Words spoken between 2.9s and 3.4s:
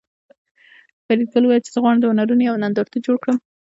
جوړ کړم